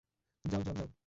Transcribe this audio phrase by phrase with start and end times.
[0.45, 0.91] যাও যাও যাও!